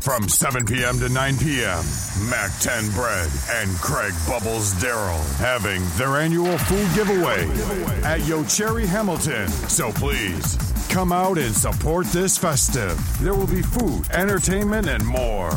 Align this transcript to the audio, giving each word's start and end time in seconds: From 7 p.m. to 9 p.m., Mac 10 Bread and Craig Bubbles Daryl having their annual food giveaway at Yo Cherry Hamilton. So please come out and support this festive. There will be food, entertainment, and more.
From 0.00 0.28
7 0.28 0.64
p.m. 0.64 0.98
to 1.00 1.08
9 1.08 1.38
p.m., 1.38 1.84
Mac 2.30 2.50
10 2.60 2.90
Bread 2.92 3.30
and 3.50 3.70
Craig 3.78 4.12
Bubbles 4.26 4.72
Daryl 4.74 5.22
having 5.36 5.82
their 5.96 6.16
annual 6.16 6.56
food 6.56 6.88
giveaway 6.94 7.48
at 8.04 8.24
Yo 8.26 8.44
Cherry 8.44 8.86
Hamilton. 8.86 9.48
So 9.48 9.92
please 9.92 10.56
come 10.88 11.12
out 11.12 11.36
and 11.36 11.54
support 11.54 12.06
this 12.06 12.38
festive. 12.38 12.98
There 13.20 13.34
will 13.34 13.46
be 13.46 13.62
food, 13.62 14.08
entertainment, 14.10 14.88
and 14.88 15.04
more. 15.04 15.50